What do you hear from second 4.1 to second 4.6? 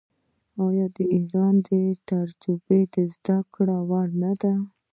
نه ده؟